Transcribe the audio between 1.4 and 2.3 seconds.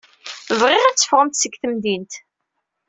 seg temdint.